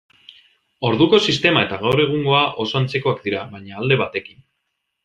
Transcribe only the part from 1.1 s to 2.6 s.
sistema eta gaur egungoa